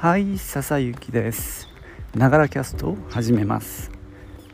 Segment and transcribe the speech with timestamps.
[0.00, 1.68] はい笹雪です。
[2.14, 3.90] ながらキャストを始めます。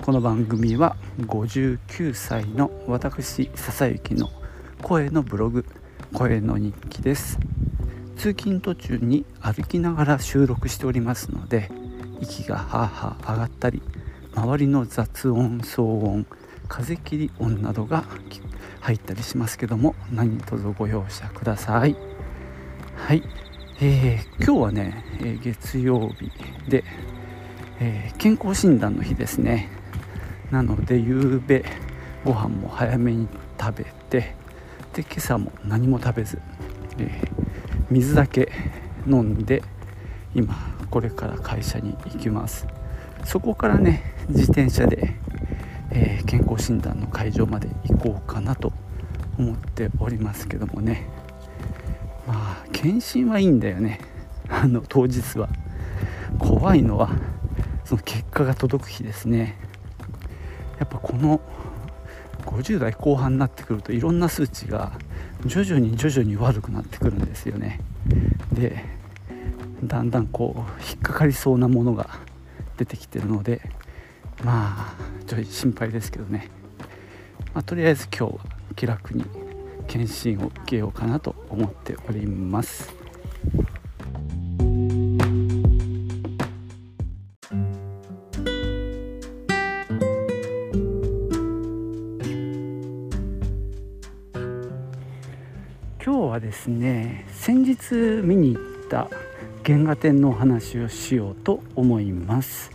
[0.02, 4.28] この番組は59歳の私笹雪の
[4.82, 5.64] 声のブログ
[6.12, 7.38] 声の日記です。
[8.16, 11.70] 通勤途中に歩きながら収録しておりますので
[12.20, 13.80] 息がハーハー上がったり
[14.34, 16.26] 周りの雑音騒音
[16.66, 18.02] 風切り音などが
[18.80, 21.94] 入ったりしますけども何卒ご容赦ください。
[22.96, 23.22] はい、
[23.78, 26.32] えー、今日はね、え月曜日
[26.66, 26.82] で、
[27.78, 29.68] えー、健康診断の日ですね。
[30.50, 31.62] なので夕べ
[32.24, 33.28] ご飯も早めに
[33.60, 34.34] 食べて
[34.94, 36.40] で今朝も何も食べず、
[36.98, 37.30] えー、
[37.90, 38.50] 水だけ
[39.06, 39.62] 飲んで
[40.34, 40.54] 今
[40.88, 42.66] これから会社に行きます。
[43.26, 45.16] そこからね自転車で、
[45.90, 48.72] えー、健康診断の会場まで行こうかなと
[49.38, 51.25] 思っておりますけどもね。
[52.26, 54.00] まあ検診はいいんだよね。
[54.48, 55.48] あの当日は。
[56.38, 57.10] 怖いのは
[57.84, 59.56] その結果が届く日ですね。
[60.78, 61.40] やっぱこの
[62.44, 64.92] 50代後半になってくるといろんな数値が
[65.46, 67.80] 徐々に徐々に悪くなってくるんですよね。
[68.52, 68.84] で
[69.82, 72.08] だんだんこう引っかかりそうなものが
[72.76, 73.62] 出てきてるので
[74.44, 74.94] まあ
[75.26, 76.50] ちょい心配ですけどね、
[77.54, 78.40] まあ、とりあえず今日は
[78.74, 79.24] 気楽に
[79.86, 82.94] 検診を受けようかなと思っております。
[96.04, 99.08] 今日はですね先日見に行った
[99.64, 102.70] 原画展のお話をしようと思います。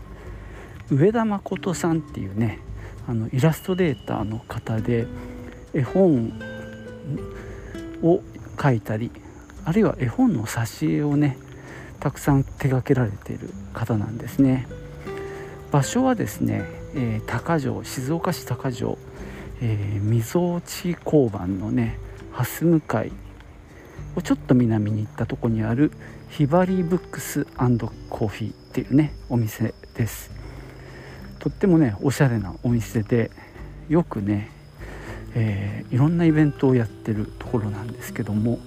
[0.89, 2.59] 上田誠さんっていうね
[3.07, 5.07] あのイラストレーターの方で
[5.73, 6.33] 絵本
[8.01, 8.21] を
[8.57, 9.11] 描いたり
[9.65, 11.37] あるいは絵本の挿絵をね
[11.99, 14.67] たくさん手掛けられている方なんですね。
[15.71, 16.63] 場所はですね、
[16.95, 18.97] えー、高城静岡市高城、
[19.61, 21.97] えー、溝落交番のね
[22.33, 23.11] 蓮向かい
[24.15, 25.91] をちょっと南に行ったとこにある
[26.29, 30.31] ひばりブックスコーヒーっていうねお店です。
[31.39, 33.31] とってもねおしゃれなお店で
[33.89, 34.49] よくね、
[35.35, 38.59] えー、いろんなイベントをやってるところなんですけども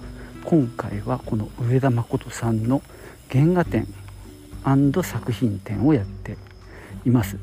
[0.43, 2.81] 今回はこの上田誠さんの
[3.31, 3.87] 原画展
[5.03, 6.37] 作品展をやって
[7.05, 7.37] います。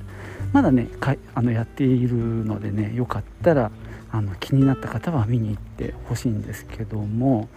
[0.53, 0.89] まだね
[1.35, 3.71] あのやっているのでねよかったら
[4.11, 7.49] あの気になった方は見に行ってほしいんですけども、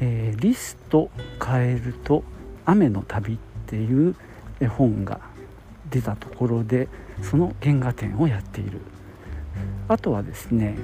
[0.00, 1.10] えー、リスト
[1.44, 2.24] 変えると
[2.66, 4.14] 雨の旅っていう
[4.60, 5.20] 絵本が
[5.90, 6.88] 出たところで
[7.22, 8.80] その原画展をやっている。
[9.88, 10.76] あとはですね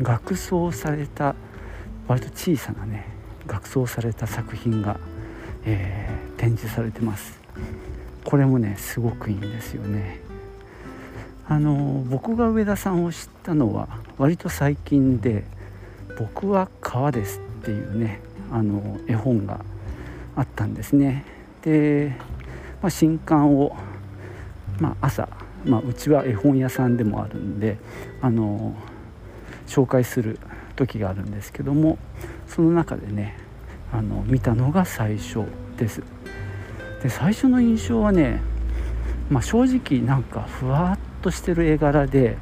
[0.00, 1.34] 額装された
[2.08, 3.06] 割と小さなね
[3.46, 4.98] 額装された作品が、
[5.64, 7.38] えー、展示されてます。
[8.24, 10.20] これもねすごくいいんですよね。
[11.46, 13.88] あの僕が上田さんを知ったのは
[14.18, 15.44] 割と最近で
[16.18, 18.20] 「僕は川です」っていうね
[18.52, 19.64] あの絵本が
[20.36, 21.24] あったんですね。
[21.62, 22.16] で、
[22.80, 23.76] まあ、新刊を
[24.80, 25.28] まあ、朝、
[25.64, 27.78] まあ、うちは絵本屋さんでもあるんで
[28.20, 28.74] あの
[29.66, 30.38] 紹介する
[30.76, 31.98] 時があるんですけども
[32.46, 33.36] その中でね
[33.92, 35.40] あの見たのが最初
[35.76, 36.02] です。
[37.02, 38.40] で最初の印象はね、
[39.30, 42.36] まあ、正直なんかふわっとしてる絵柄で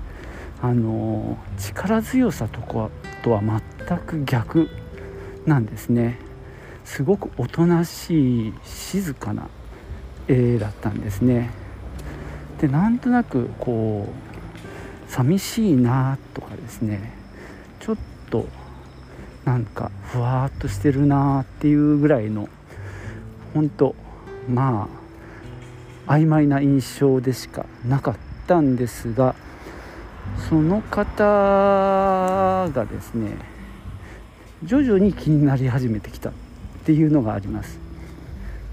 [0.60, 2.90] あの力強さとか
[3.22, 3.40] とは
[3.86, 4.68] 全く逆
[5.46, 6.18] なんですね。
[6.84, 9.48] すごくおとなしい静かな
[10.26, 11.50] 絵だったんですね。
[12.60, 17.12] でなんとなくこう寂しいなとかですね。
[17.80, 17.96] ちょっ
[18.30, 18.46] と
[19.44, 22.48] なんかふわっとしてるなっていうぐらいの
[23.54, 23.94] 本当
[24.48, 24.88] ま
[26.06, 29.34] あ曖昧な印象でしかなかったんですが
[30.48, 31.24] その方
[32.68, 33.36] がですね
[34.64, 36.32] 徐々に気になり始めてきたっ
[36.84, 37.78] ていうのがあります。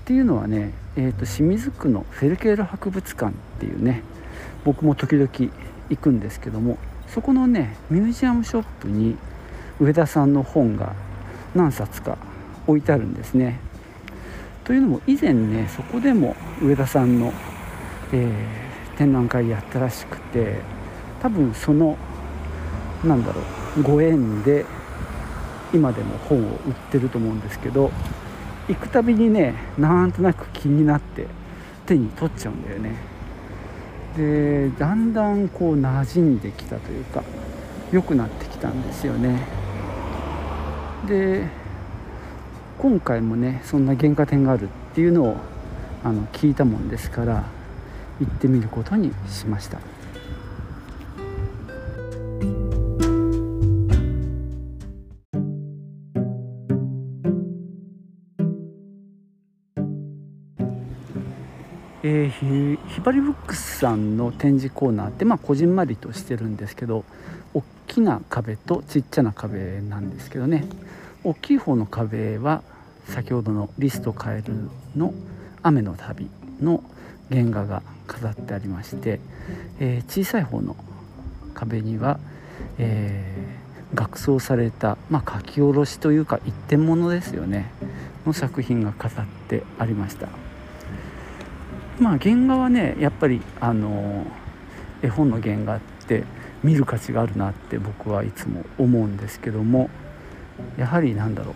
[0.03, 4.01] っていうのはねえーと、清水区のフェルケール博物館っていうね
[4.63, 5.29] 僕も時々
[5.89, 6.77] 行くんですけども
[7.07, 9.17] そこのねミュージアムショップに
[9.79, 10.93] 上田さんの本が
[11.53, 12.17] 何冊か
[12.65, 13.59] 置いてあるんですね。
[14.63, 17.31] というのも以前ねそこでも上田さんの、
[18.11, 20.55] えー、展覧会やったらしくて
[21.21, 21.97] 多分その
[23.03, 23.41] なんだろ
[23.77, 24.65] うご縁で
[25.73, 27.91] 今でも本を売ってると思うんですけど
[28.67, 31.27] 行くたびにねなんとなく気になって
[31.85, 32.95] 手に取っちゃうんだよね
[34.17, 37.23] でだんだんこう馴染んできたというか
[37.91, 39.47] 良くなってきたんですよね
[41.07, 41.47] で
[42.79, 45.37] 今回もねそんな原価点があるっていうのを
[46.03, 47.43] あの聞いたもんですから
[48.19, 49.94] 行ってみることにしました。
[62.03, 67.03] えー、ひばりブックスさんの展示コーナーって、まあ、こじんまりとしてるんですけど
[67.53, 70.65] 大きな壁とちっちゃな壁なんですけどね
[71.23, 72.61] 大きい方の壁は
[73.07, 74.53] 先ほどのリストカエル
[74.95, 75.13] の
[75.63, 76.29] 「雨の旅」
[76.61, 76.83] の
[77.29, 79.19] 原画が飾ってありまして、
[79.79, 80.75] えー、小さい方の
[81.53, 82.19] 壁には、
[82.77, 87.71] えー、額装された、まあ、書き下ろしというか一点物ですよね
[88.25, 90.27] の作品が飾ってありました。
[91.99, 94.25] まあ原画はねやっぱりあの
[95.01, 96.23] 絵本の原画って
[96.63, 99.89] 見る価値があるなって僕はいつも思うんですけども
[100.77, 101.55] やはりなんだろう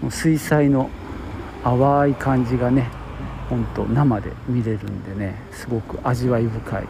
[0.00, 0.90] その水彩の
[1.64, 2.88] 淡い感じがね
[3.48, 6.86] ほんと生で見れるんでねすごく味わい深い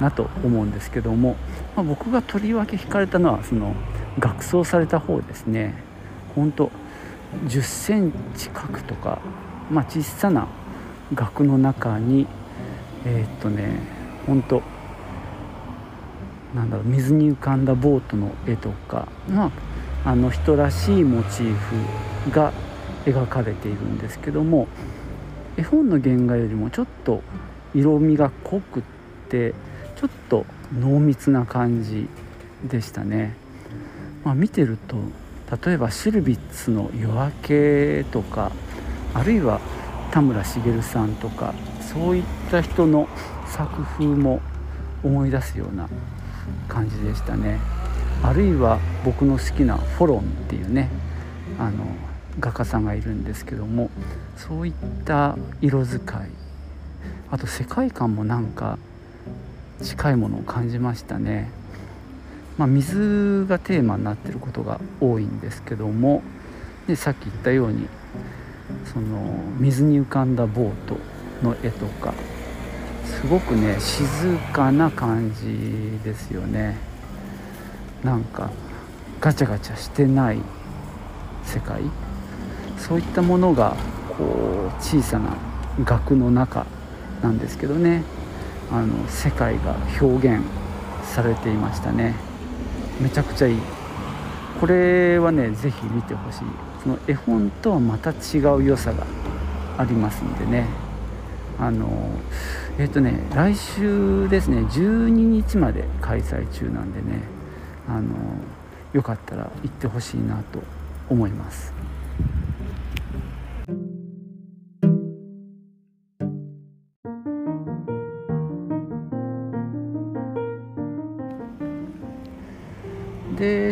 [0.00, 1.36] なと思うんですけども、
[1.76, 3.74] まあ、僕がとりわけ惹かれたのはその
[4.18, 5.74] 額装された方ですね。
[6.34, 6.70] ほんと
[7.46, 9.20] 10センチ角とか、
[9.70, 10.48] まあ、小さな
[11.14, 12.26] 額の中に
[13.04, 13.80] えー、っとね
[14.26, 14.62] ほんと
[16.54, 19.50] なんだろう水に浮かんだボートの絵とか、ま
[20.04, 22.52] あ、あの人らしいモチーフが
[23.06, 24.68] 描かれているんですけども
[25.56, 27.22] 絵本の原画よりもちょっと
[27.74, 28.82] 色味が濃くっ
[29.28, 29.54] て
[29.96, 30.44] ちょっと
[30.78, 32.08] 濃密な感じ
[32.64, 33.34] でしたね。
[34.24, 34.96] まあ、見てると
[35.66, 38.52] 例えばシルビッツの「夜明け」とか
[39.14, 39.60] あるいは
[40.12, 43.08] 田村茂さんとかそういった人の
[43.46, 44.40] 作風も
[45.02, 45.88] 思い出すような
[46.68, 47.58] 感じでしたね。
[48.22, 50.90] あるいは僕の好きなフォロンっていうね
[51.58, 51.84] あの
[52.38, 53.90] 画家さんがいるんですけども
[54.36, 54.72] そういっ
[55.04, 56.28] た色使い
[57.30, 58.78] あと世界観もなんか
[59.82, 61.50] 近いものを感じましたね、
[62.58, 66.22] まあ、水がテーマになってることが多いんですけども
[66.86, 67.88] でさっき言ったように
[68.92, 70.96] その水に浮かんだボート
[71.42, 72.14] の絵とか
[73.04, 76.78] すごくね静かな感じですよね。
[78.02, 78.50] なんか
[79.20, 80.38] ガチャガチャしてない
[81.44, 81.82] 世界。
[82.78, 83.76] そういったものが
[84.18, 85.36] こう小さな
[85.84, 86.66] 額の中
[87.22, 88.02] なんですけどね。
[88.70, 90.42] あの世界が表現
[91.04, 92.14] されていましたね。
[93.00, 93.56] めちゃくちゃいい。
[94.62, 96.38] これはね是非見てほしい。
[96.84, 99.04] その絵本とはまた違う良さが
[99.76, 100.68] ありますんでね。
[101.58, 101.88] あの
[102.78, 107.24] えっ、ー、とね来週ですね12日まで開催中なんでね
[107.88, 108.14] あの
[108.92, 110.62] よかったら行ってほしいなと
[111.10, 111.72] 思います。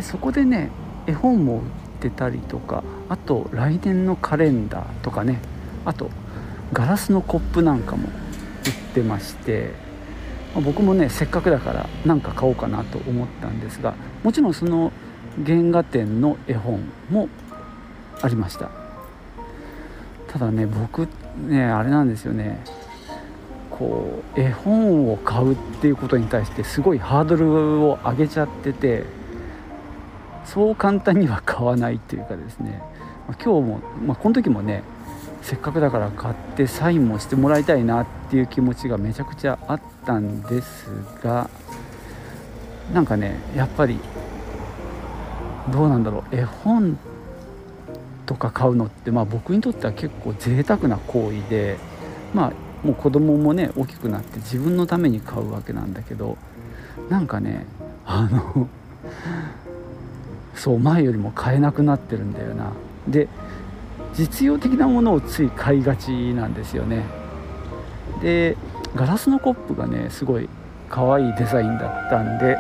[0.01, 0.71] でそこでね
[1.07, 1.63] 絵本も売っ
[2.01, 5.41] てたりとかあと来年のカレンダーとかね
[5.85, 6.09] あと
[6.73, 8.13] ガラスのコップなんかも売っ
[8.95, 9.75] てまして
[10.55, 13.95] 僕もねせっかくだから何か買おうかなと思ったんですが
[14.25, 14.91] もちろんその
[15.45, 16.81] 原画展の絵本
[17.11, 17.29] も
[18.23, 18.71] ありました。
[20.29, 21.09] ただね僕
[21.47, 22.65] ねあれなんですよね。
[23.71, 29.20] こう絵本を買うっていうことに対してすごいハードルを上げちゃってて
[30.53, 32.83] そう簡単には買わないっていうかですね。
[33.29, 34.83] ま今日も、まあ、この時もね
[35.43, 40.89] せっかくだから買ってサインもしてもらいたいなっていう気持ちがめちゃくちゃあったんです
[41.23, 41.49] が
[42.93, 44.01] なんかねやっぱり
[45.73, 46.37] どうなんだろう。
[46.37, 46.99] 絵本
[48.27, 51.77] とか買うのって、まあ、僕にとっては結構贅沢な行為で
[52.35, 52.53] まあ
[52.87, 56.37] もう子供もね大きくなって自分のために買うわけなんだけど
[57.09, 57.67] なんかね
[58.05, 58.69] あの
[60.61, 62.75] そう前よりも買えなくなってるんだよな
[63.09, 63.29] で
[64.13, 67.07] 実用的なものをつい買いがちなんですよね
[68.21, 68.59] で
[68.95, 70.51] ガラスのコップがねすごい
[70.91, 72.59] 可愛いデザインだったんで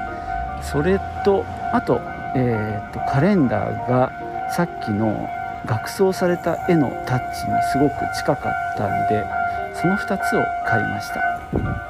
[0.62, 2.00] それとあと,、
[2.36, 4.10] えーと、カレンダーが
[4.56, 5.28] さっきの
[5.66, 9.26] 額装された絵のタッチにすごく近かったんで
[9.74, 11.89] その2つを買いました。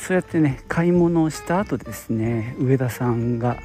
[0.00, 3.58] そうやってね買い物をした後ですね上田さんが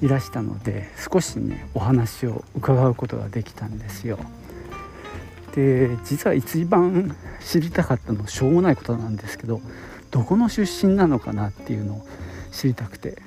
[0.00, 4.18] いらしたので少しねお話を伺うことができたんですよ。
[5.54, 9.60] で実は一番知りたかったのしょうもないことなんですけど
[10.10, 12.06] どこの出身なのかなっていうのを
[12.50, 13.18] 知りたくて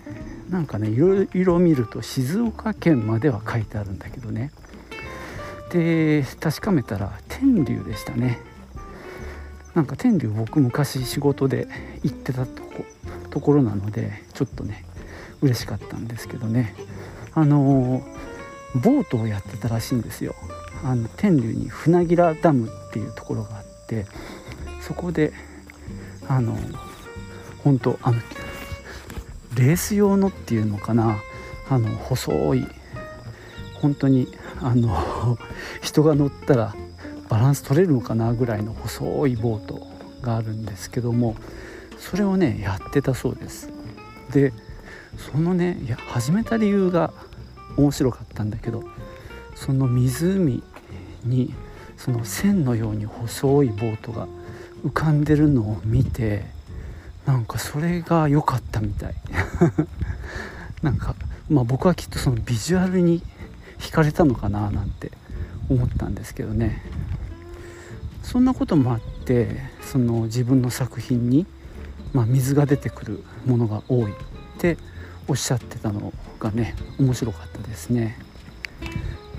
[0.49, 4.51] なんかねいろいろ見ると静岡県までは書いてあるんだけどね
[5.71, 8.39] で確かめたら天竜でしたね
[9.77, 11.67] なんか天竜僕昔仕事で
[12.01, 12.83] 行ってたとこ
[13.29, 14.83] ところなのでちょっとね
[15.43, 16.73] 嬉しかったんですけどね。
[17.35, 18.01] あの
[18.73, 20.33] ボートをやってたらしいんですよ。
[20.83, 24.07] あの天竜に船吉良ダムっていうところがあって
[24.81, 25.31] そこで
[26.27, 26.57] あの
[27.63, 28.17] 本当あの
[29.55, 31.19] レース用のっていうのかな。
[31.69, 32.67] あの細い
[33.75, 34.27] 本当に
[34.59, 35.37] あの
[35.83, 36.75] 人が乗ったら
[37.29, 39.87] バランス取れるのかなぐらいの細いボート
[40.21, 41.35] があるんですけども
[41.97, 43.69] それをねやってたそうです。
[44.31, 44.53] で
[45.17, 47.13] そのねいや始めた理由が
[47.77, 48.83] 面白かったんだけど
[49.55, 50.61] その湖
[51.23, 51.53] に
[51.97, 54.27] その線のように細いボートが
[54.85, 56.45] 浮かんでるのを見て
[57.25, 59.15] なんかそれが良かったみたい。
[60.83, 61.15] なんか
[61.49, 63.23] まあ僕はきっとそのビジュアルに
[63.79, 65.11] 惹かれたのかななんて
[65.69, 66.81] 思ったんですけどね。
[68.27, 69.47] そんなこともあって
[69.81, 71.45] その自分の作品に、
[72.11, 74.15] まあ、水が出てくるものが多いっ
[74.57, 74.77] て
[75.29, 78.19] おっしゃってたのがね面白かったですね。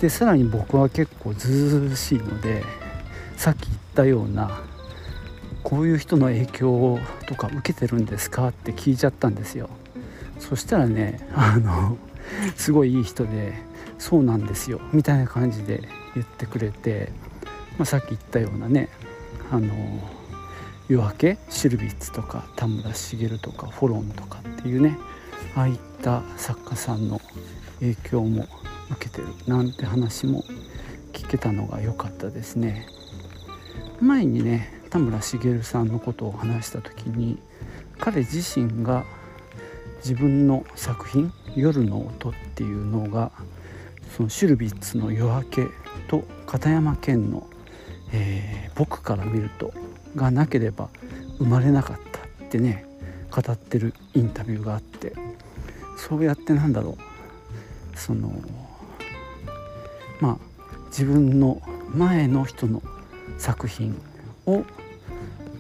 [0.01, 2.65] でさらに僕は結構ずうずしいので
[3.37, 4.63] さっき言ったような
[5.63, 9.69] こういう人の影響とか受けてるんですかって聞いちゃったんですよ
[10.39, 11.99] そしたらねあの
[12.57, 13.55] すごいいい人で
[13.99, 15.83] そうなんですよみたいな感じで
[16.15, 17.13] 言ってくれて、
[17.79, 18.89] まあ、さっき言ったようなね
[19.51, 19.73] あの
[20.89, 24.99] 夜明けシルビッツとか田村茂とかフォロンとかっていうね
[25.55, 27.21] ああいった作家さんの
[27.81, 28.47] 影響も
[28.91, 30.45] 受けてるなんて話も
[31.13, 32.87] 聞けたのが良かったですね。
[34.01, 37.39] 前にね田村茂さんのことを話した時に
[37.99, 39.05] 彼自身が
[39.99, 43.33] 自分の作品「夜の音」っていうのが
[44.17, 45.67] そのシュルビッツの「夜明け」
[46.09, 47.47] と片山健の、
[48.13, 49.73] えー、僕から見ると」
[50.17, 50.89] がなければ
[51.39, 52.87] 生まれなかったってね
[53.31, 55.13] 語ってるインタビューがあって
[55.97, 57.99] そうやってなんだろう。
[57.99, 58.33] その
[60.21, 60.37] まあ
[60.87, 61.61] 自分の
[61.95, 62.83] 前の人の
[63.37, 64.01] 作品
[64.47, 64.65] を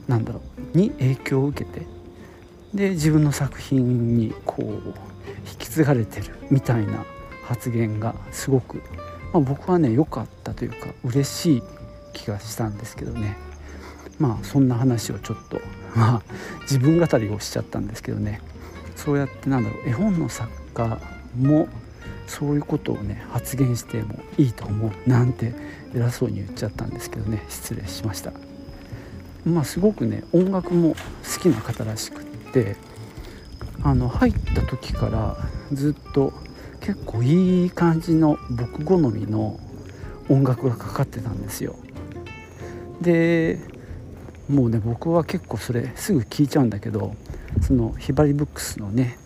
[0.07, 0.40] なんだろ
[0.75, 1.87] うに影響を受けて
[2.73, 4.67] で自分の作品にこう
[5.50, 7.05] 引き継がれてるみたいな
[7.45, 8.76] 発言がすごく、
[9.33, 11.62] まあ、僕はね良かったというか嬉しい
[12.12, 13.37] 気がしたんですけどね。
[14.19, 15.61] まあそんな話をちょっと
[15.95, 16.23] まあ
[16.62, 18.41] 自分語りをしちゃったんですけどね。
[18.97, 21.00] そうやってなんだろう絵本の作家
[21.38, 21.69] も
[22.27, 25.55] そういうことをね発言してもいいと思うなんて
[25.95, 27.45] 偉そうに言っちゃったんですけどね。
[27.49, 28.33] 失礼しました。
[29.45, 30.95] まあすごくね音楽も
[31.35, 32.77] 好きな方らしくって
[33.83, 35.37] あの入った時から
[35.73, 36.33] ずっと
[36.81, 39.61] 結構いい感じの僕好みの
[40.29, 41.77] 音楽がかかってたんですよ。
[43.00, 43.59] で
[44.49, 47.14] もうね僕は結構それすぐ聴いちゃうんだけど
[47.61, 49.19] そのひばりブックスのね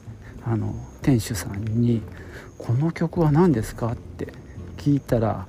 [0.45, 2.03] あの店主さんに
[2.59, 4.29] 「この曲は何ですか?」って
[4.77, 5.47] 聞いたら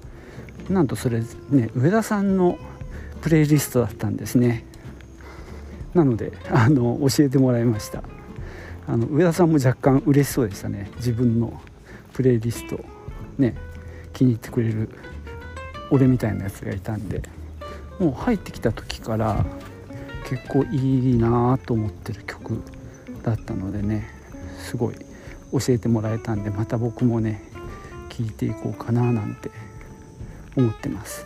[0.69, 2.57] なんとそれね上田さんの
[3.21, 4.65] プレイリストだったんですね。
[5.93, 8.03] なのであの教えてもらいました。
[8.87, 10.89] あの上田さんも若干嬉しそうでしたね。
[10.97, 11.61] 自分の
[12.13, 12.79] プレイリスト
[13.37, 13.55] ね
[14.11, 14.89] 気に入ってくれる
[15.89, 17.21] 俺みたいなやつがいたんで。
[18.03, 19.45] もう入ってきた時から
[20.27, 22.61] 結構いいなと思ってる曲
[23.23, 24.09] だったのでね
[24.57, 24.95] すごい
[25.53, 27.41] 教えてもらえたんでまた僕もね
[28.09, 29.51] 聞いていこうかななんて
[30.57, 31.25] 思ってます。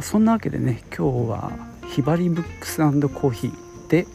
[0.00, 1.52] そんなわけでね今日は
[1.88, 4.08] ひばりブックスコーヒーで、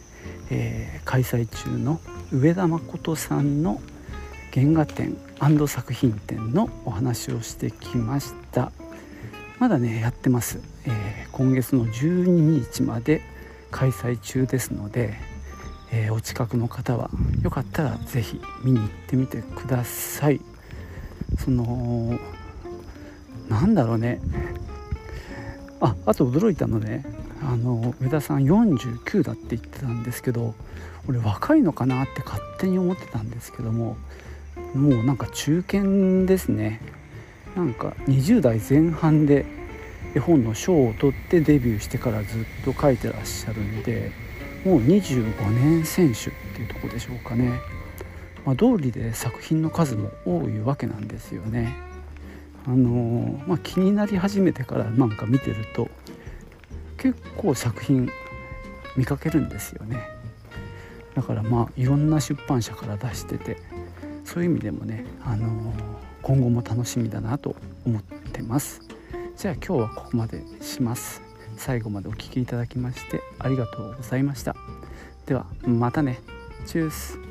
[0.50, 1.98] えー、開催中の
[2.30, 3.80] 上田誠さんの
[4.52, 5.16] 原画展
[5.66, 8.72] 作品展のお話をしてきました。
[9.58, 13.20] まだねやってます、えー、今月の12日まで
[13.70, 15.14] 開催中ですので、
[15.92, 17.10] えー、お近くの方は
[17.42, 20.40] よかったら是非見に行ってみてください。
[21.38, 22.18] その
[23.48, 24.20] なんだろうね。
[25.80, 27.04] ああと驚いたのね。
[27.42, 30.54] あの上田さん49だって言ってたんですけど
[31.08, 33.96] 俺若いのかなって勝手に思ってたんですけども
[34.74, 36.80] もうなんか中堅ですね。
[37.56, 39.44] なんか20代前半で
[40.14, 44.12] 絵本の賞を取ってデビューしてからずっと描いてらっしゃるんで
[44.64, 47.60] もう25年選手っていうとこでしょうかね、
[48.44, 51.74] まあ、通りで作品の数も多いわけなんですよね。
[52.66, 55.88] あのー、まあ、気になり始めてからなんか見てると
[56.98, 58.10] 結構作品
[58.96, 60.02] 見かけるんですよね。
[61.14, 63.56] だからまあいろんな出版社から出してて
[64.32, 65.72] そういう意味でもね、あの
[66.22, 68.80] 今後も楽しみだなと思ってます。
[69.36, 71.20] じゃあ今日はここまでします。
[71.56, 74.54] 最後までお聴きいただきましてありがとうございました。
[75.26, 76.20] ではまたね。
[76.64, 77.29] チュース。